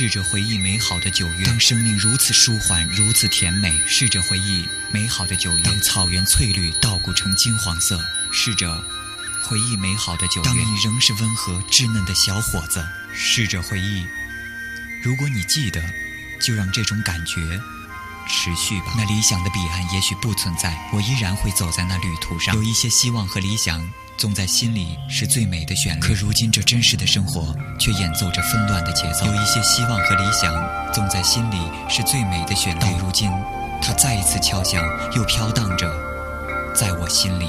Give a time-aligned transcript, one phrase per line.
[0.00, 3.78] 试着回忆美好的九月，当生命如此舒缓，如此甜美。
[3.86, 8.02] 试着回忆美好的九月，当草原翠绿，稻谷呈金黄色。
[8.32, 8.82] 试着
[9.44, 12.82] 回忆美好的九月，当你仍是温和稚嫩的小伙子。
[13.12, 14.06] 试着回忆，
[15.02, 15.84] 如果你记得，
[16.40, 17.60] 就让这种感觉
[18.26, 18.94] 持续吧。
[18.96, 22.54] 那理想的彼岸也许不存在，我依然会走在那旅途上。
[22.54, 23.86] 有一些希望和理想。
[24.20, 29.24] 总在心里是最美的旋律，可如今这真实的生活却演奏着纷乱的节奏。
[29.24, 30.52] 有一些希望和理想，
[30.92, 31.56] 总在心里
[31.88, 33.30] 是最美的旋律，到如今，
[33.80, 34.84] 它再一次敲响，
[35.16, 35.90] 又飘荡着，
[36.74, 37.48] 在我心里。